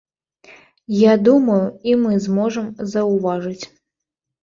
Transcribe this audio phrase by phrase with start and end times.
[0.99, 1.59] Я думаю,
[1.91, 2.67] і мы зможам
[2.97, 3.65] заўважыць.